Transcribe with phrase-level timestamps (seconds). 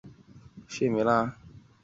[0.03, 1.33] 川黔石栎